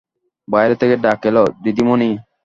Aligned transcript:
বাইরে 0.47 0.75
থেকে 0.81 0.95
ডাক 1.05 1.21
এল, 1.25 1.37
দিদিমণি। 1.63 2.09